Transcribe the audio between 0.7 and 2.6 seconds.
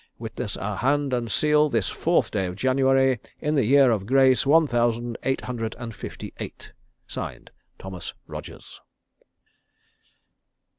hand and seal this 4th day of